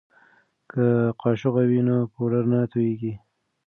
[0.71, 0.83] که
[1.21, 3.13] قاشغه وي نو پوډر نه توییږي.